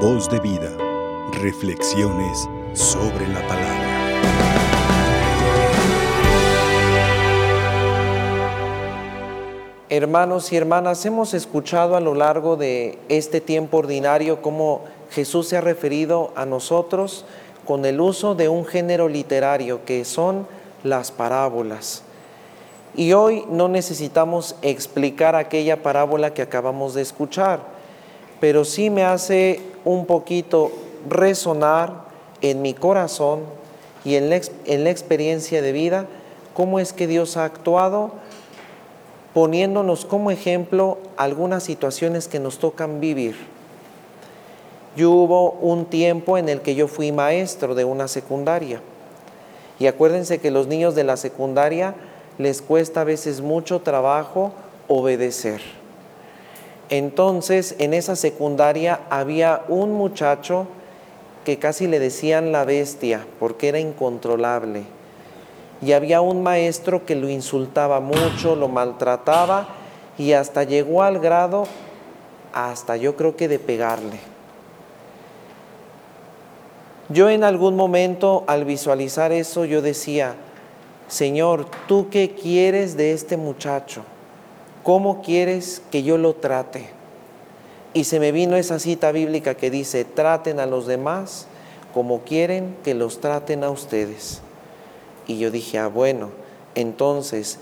[0.00, 0.70] Voz de vida.
[1.40, 3.86] Reflexiones sobre la palabra.
[9.88, 15.56] Hermanos y hermanas, hemos escuchado a lo largo de este tiempo ordinario cómo Jesús se
[15.56, 17.24] ha referido a nosotros
[17.64, 20.46] con el uso de un género literario que son
[20.84, 22.02] las parábolas.
[22.94, 27.60] Y hoy no necesitamos explicar aquella parábola que acabamos de escuchar,
[28.40, 30.72] pero sí me hace un poquito
[31.08, 32.04] resonar
[32.42, 33.40] en mi corazón
[34.04, 36.06] y en la, en la experiencia de vida
[36.54, 38.10] cómo es que Dios ha actuado
[39.32, 43.36] poniéndonos como ejemplo algunas situaciones que nos tocan vivir.
[44.96, 48.80] Yo hubo un tiempo en el que yo fui maestro de una secundaria.
[49.78, 51.94] Y acuérdense que los niños de la secundaria
[52.38, 54.52] les cuesta a veces mucho trabajo
[54.88, 55.60] obedecer.
[56.88, 60.66] Entonces, en esa secundaria había un muchacho
[61.44, 64.84] que casi le decían la bestia porque era incontrolable
[65.82, 69.68] y había un maestro que lo insultaba mucho, lo maltrataba
[70.16, 71.66] y hasta llegó al grado,
[72.52, 74.18] hasta yo creo que de pegarle.
[77.08, 80.34] Yo en algún momento al visualizar eso yo decía,
[81.08, 84.02] Señor, ¿tú qué quieres de este muchacho?
[84.86, 86.86] ¿Cómo quieres que yo lo trate?
[87.92, 91.48] Y se me vino esa cita bíblica que dice, traten a los demás
[91.92, 94.42] como quieren que los traten a ustedes.
[95.26, 96.30] Y yo dije, ah, bueno,
[96.76, 97.58] entonces,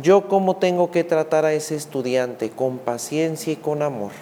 [0.00, 2.50] ¿yo cómo tengo que tratar a ese estudiante?
[2.50, 4.12] Con paciencia y con amor.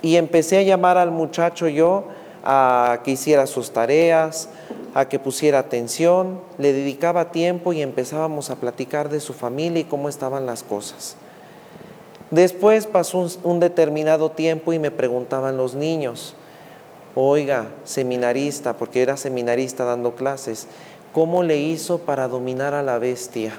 [0.00, 2.04] Y empecé a llamar al muchacho yo
[2.44, 4.48] a que hiciera sus tareas,
[4.94, 9.84] a que pusiera atención, le dedicaba tiempo y empezábamos a platicar de su familia y
[9.84, 11.18] cómo estaban las cosas.
[12.30, 16.34] Después pasó un, determinado tiempo y me preguntaban los niños,
[17.14, 20.66] oiga, seminarista, porque era seminarista dando clases,
[21.12, 23.52] cómo le hizo para dominar a la bestia.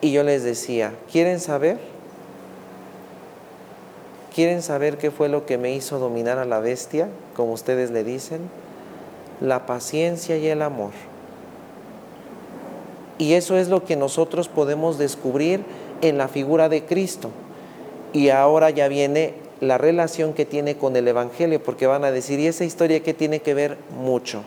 [0.00, 1.78] Y yo les decía, ¿quieren saber?
[4.32, 8.04] ¿Quieren saber qué fue lo que me hizo dominar a la bestia, como ustedes le
[8.04, 8.42] dicen?
[9.40, 10.92] La paciencia y el amor.
[13.18, 15.64] Y eso es lo que nosotros podemos descubrir
[16.02, 17.30] en la figura de Cristo.
[18.12, 22.40] Y ahora ya viene la relación que tiene con el Evangelio, porque van a decir,
[22.40, 23.78] ¿y esa historia qué tiene que ver?
[24.00, 24.42] Mucho.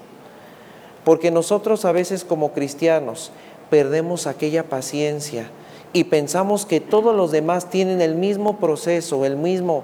[1.03, 3.31] Porque nosotros a veces como cristianos
[3.69, 5.49] perdemos aquella paciencia
[5.94, 9.84] y pensamos que todos los demás tienen el mismo proceso, el mismo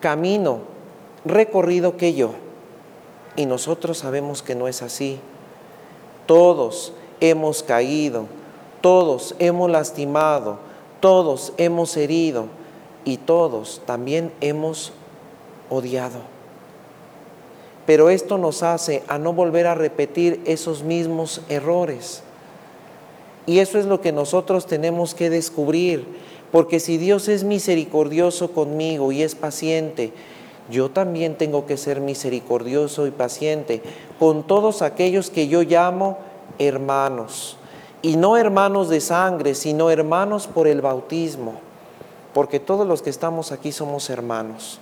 [0.00, 0.60] camino
[1.24, 2.34] recorrido que yo.
[3.36, 5.18] Y nosotros sabemos que no es así.
[6.26, 8.26] Todos hemos caído,
[8.80, 10.58] todos hemos lastimado,
[11.00, 12.46] todos hemos herido
[13.04, 14.92] y todos también hemos
[15.70, 16.18] odiado.
[17.86, 22.22] Pero esto nos hace a no volver a repetir esos mismos errores.
[23.46, 26.04] Y eso es lo que nosotros tenemos que descubrir,
[26.50, 30.12] porque si Dios es misericordioso conmigo y es paciente,
[30.70, 33.82] yo también tengo que ser misericordioso y paciente
[34.18, 36.18] con todos aquellos que yo llamo
[36.58, 37.56] hermanos.
[38.02, 41.54] Y no hermanos de sangre, sino hermanos por el bautismo
[42.34, 44.78] porque todos los que estamos aquí somos hermanos.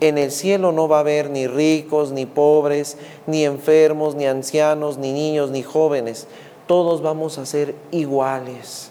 [0.00, 4.98] En el cielo no va a haber ni ricos, ni pobres, ni enfermos, ni ancianos,
[4.98, 6.26] ni niños, ni jóvenes.
[6.66, 8.90] Todos vamos a ser iguales.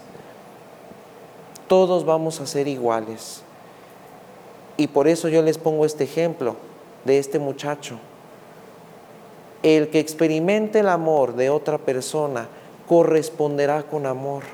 [1.68, 3.42] Todos vamos a ser iguales.
[4.76, 6.56] Y por eso yo les pongo este ejemplo
[7.04, 7.98] de este muchacho.
[9.66, 12.46] El que experimente el amor de otra persona
[12.86, 14.44] corresponderá con amor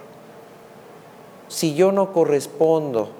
[1.53, 3.11] si yo no correspondo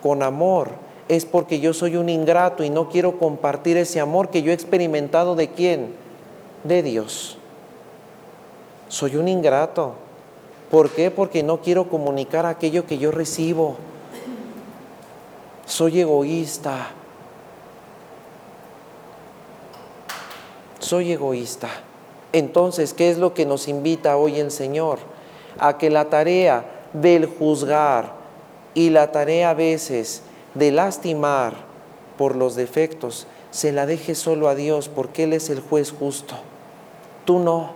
[0.00, 0.70] con amor,
[1.08, 4.54] es porque yo soy un ingrato y no quiero compartir ese amor que yo he
[4.54, 5.92] experimentado de quién?
[6.62, 7.36] De Dios.
[8.88, 9.94] Soy un ingrato.
[10.70, 11.10] ¿Por qué?
[11.10, 13.76] Porque no quiero comunicar aquello que yo recibo.
[15.66, 16.90] Soy egoísta.
[20.94, 21.70] Soy egoísta.
[22.32, 25.00] Entonces, ¿qué es lo que nos invita hoy el Señor?
[25.58, 28.12] A que la tarea del juzgar
[28.74, 30.22] y la tarea a veces
[30.54, 31.54] de lastimar
[32.16, 36.36] por los defectos, se la deje solo a Dios porque Él es el juez justo.
[37.24, 37.72] Tú no.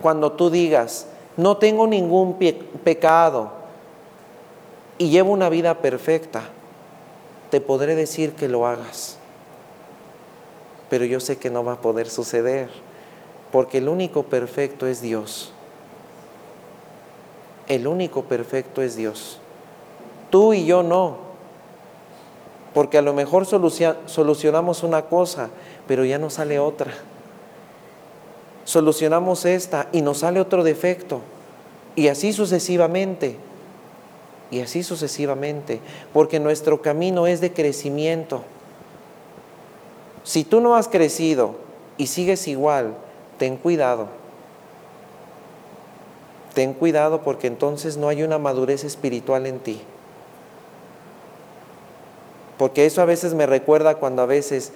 [0.00, 2.38] Cuando tú digas, no tengo ningún
[2.84, 3.50] pecado
[4.96, 6.44] y llevo una vida perfecta,
[7.50, 9.18] te podré decir que lo hagas.
[10.88, 12.68] Pero yo sé que no va a poder suceder,
[13.52, 15.52] porque el único perfecto es Dios.
[17.68, 19.40] El único perfecto es Dios.
[20.30, 21.26] Tú y yo no.
[22.74, 25.48] Porque a lo mejor solucionamos una cosa,
[25.88, 26.92] pero ya no sale otra.
[28.64, 31.20] Solucionamos esta y nos sale otro defecto.
[31.94, 33.36] Y así sucesivamente.
[34.50, 35.80] Y así sucesivamente.
[36.12, 38.42] Porque nuestro camino es de crecimiento.
[40.26, 41.54] Si tú no has crecido
[41.96, 42.94] y sigues igual,
[43.38, 44.08] ten cuidado.
[46.52, 49.80] Ten cuidado porque entonces no hay una madurez espiritual en ti.
[52.58, 54.72] Porque eso a veces me recuerda cuando a veces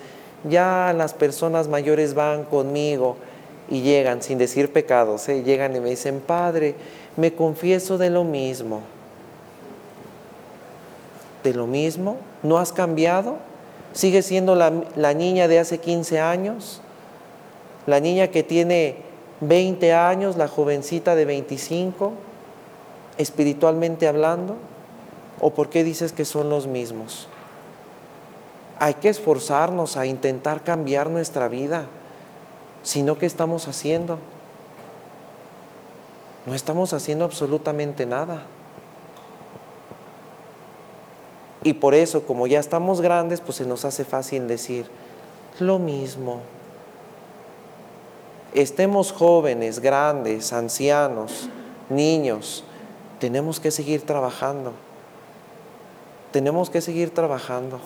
[0.48, 3.16] ya las personas mayores van conmigo
[3.68, 5.42] y llegan sin decir pecados, ¿eh?
[5.42, 6.76] llegan y me dicen, Padre,
[7.16, 8.82] me confieso de lo mismo.
[11.42, 12.18] ¿De lo mismo?
[12.44, 13.49] ¿No has cambiado?
[13.92, 16.80] ¿Sigues siendo la, la niña de hace 15 años?
[17.86, 18.96] ¿La niña que tiene
[19.40, 22.12] 20 años, la jovencita de 25,
[23.18, 24.56] espiritualmente hablando?
[25.40, 27.26] ¿O por qué dices que son los mismos?
[28.78, 31.86] Hay que esforzarnos a intentar cambiar nuestra vida,
[32.82, 34.18] sino ¿qué estamos haciendo?
[36.46, 38.42] No estamos haciendo absolutamente nada.
[41.62, 44.86] Y por eso, como ya estamos grandes, pues se nos hace fácil decir
[45.58, 46.40] lo mismo.
[48.54, 51.48] Estemos jóvenes, grandes, ancianos,
[51.88, 52.64] niños,
[53.20, 54.72] tenemos que seguir trabajando.
[56.32, 57.78] Tenemos que seguir trabajando.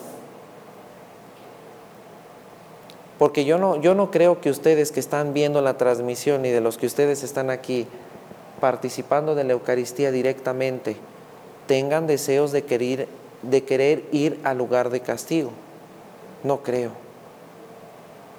[3.19, 6.61] Porque yo no, yo no creo que ustedes que están viendo la transmisión y de
[6.61, 7.87] los que ustedes están aquí
[8.61, 10.97] participando de la Eucaristía directamente,
[11.67, 13.09] tengan deseos de querer,
[13.51, 15.51] de querer ir al lugar de castigo.
[16.43, 16.91] No creo.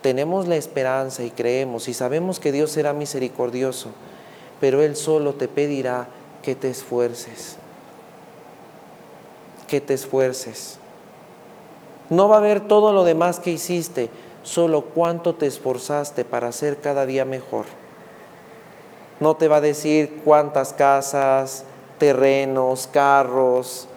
[0.01, 3.89] Tenemos la esperanza y creemos y sabemos que Dios será misericordioso,
[4.61, 6.07] pero Él solo te pedirá
[6.43, 7.57] que te esfuerces,
[9.67, 10.77] que te esfuerces.
[12.11, 14.11] No va a haber todo lo demás que hiciste,
[14.43, 17.65] solo cuánto te esforzaste para ser cada día mejor.
[19.19, 21.63] No te va a decir cuántas casas,
[21.97, 23.87] terrenos, carros,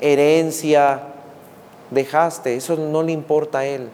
[0.00, 1.02] herencia
[1.90, 2.56] dejaste.
[2.56, 3.88] Eso no le importa a Él.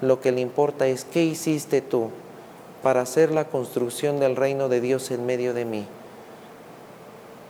[0.00, 2.10] Lo que le importa es qué hiciste tú
[2.82, 5.86] para hacer la construcción del reino de Dios en medio de mí.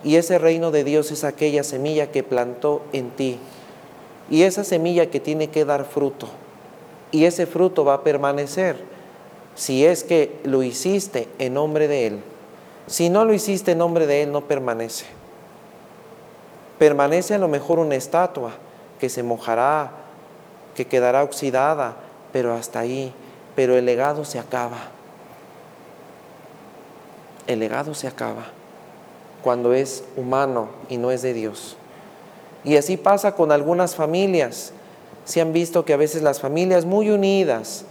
[0.03, 3.37] Y ese reino de Dios es aquella semilla que plantó en ti.
[4.29, 6.29] Y esa semilla que tiene que dar fruto
[7.11, 8.77] y ese fruto va a permanecer
[9.55, 12.19] si es que lo hiciste en nombre de Él.
[12.87, 15.05] Si no lo hiciste en nombre de Él, no permanece.
[16.79, 18.53] Permanece a lo mejor una estatua
[18.99, 19.91] que se mojará,
[20.73, 21.95] que quedará oxidada,
[22.33, 23.13] pero hasta ahí.
[23.55, 24.77] Pero el legado se acaba.
[27.45, 28.45] El legado se acaba
[29.43, 31.77] cuando es humano y no es de Dios.
[32.63, 34.73] Y así pasa con algunas familias
[35.29, 37.85] se han visto que a veces las familias muy unidas,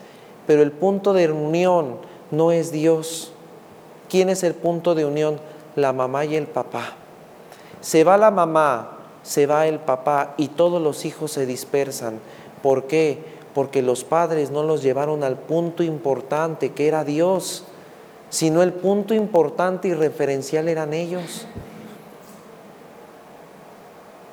[0.49, 1.99] pero el punto de unión
[2.33, 3.33] no es Dios.
[4.09, 5.39] ¿Quién es el punto de unión?
[5.77, 6.95] La mamá y el papá.
[7.81, 12.21] Se va la mamá, se va el papá y todos los hijos se dispersan.
[12.63, 13.23] ¿Por qué?
[13.55, 17.65] Porque los padres no los llevaron al punto importante que era Dios,
[18.31, 21.47] sino el punto importante y referencial eran ellos.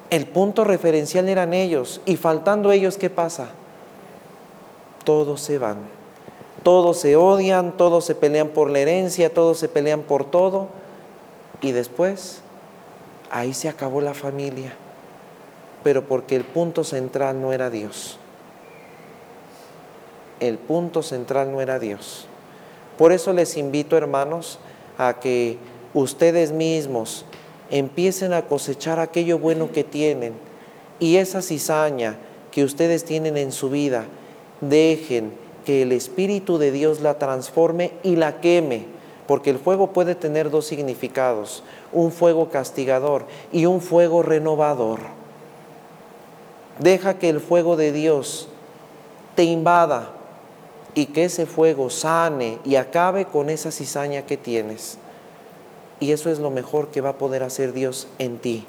[0.09, 3.49] El punto referencial eran ellos y faltando ellos, ¿qué pasa?
[5.03, 5.77] Todos se van.
[6.63, 10.67] Todos se odian, todos se pelean por la herencia, todos se pelean por todo.
[11.61, 12.41] Y después,
[13.31, 14.73] ahí se acabó la familia.
[15.83, 18.17] Pero porque el punto central no era Dios.
[20.39, 22.27] El punto central no era Dios.
[22.97, 24.59] Por eso les invito, hermanos,
[24.97, 25.57] a que
[25.93, 27.25] ustedes mismos
[27.69, 30.33] empiecen a cosechar aquello bueno que tienen
[30.99, 32.17] y esa cizaña
[32.51, 34.05] que ustedes tienen en su vida,
[34.61, 35.33] dejen
[35.65, 38.85] que el Espíritu de Dios la transforme y la queme,
[39.27, 44.99] porque el fuego puede tener dos significados, un fuego castigador y un fuego renovador.
[46.79, 48.49] Deja que el fuego de Dios
[49.35, 50.11] te invada
[50.93, 54.97] y que ese fuego sane y acabe con esa cizaña que tienes.
[55.99, 58.65] Y eso es lo mejor que va a poder hacer Dios en ti.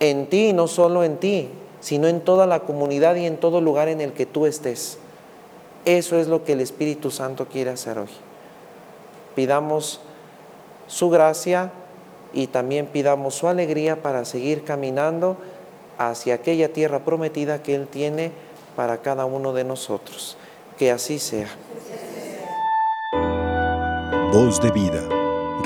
[0.00, 1.48] En ti, no solo en ti,
[1.80, 4.98] sino en toda la comunidad y en todo lugar en el que tú estés.
[5.84, 8.08] Eso es lo que el Espíritu Santo quiere hacer hoy.
[9.38, 10.00] Pidamos
[10.88, 11.70] su gracia
[12.32, 15.36] y también pidamos su alegría para seguir caminando
[15.96, 18.32] hacia aquella tierra prometida que Él tiene
[18.74, 20.36] para cada uno de nosotros.
[20.76, 21.46] Que así sea.
[24.32, 25.08] Voz de vida.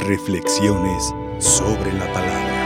[0.07, 2.62] Reflexiones sobre la palabra.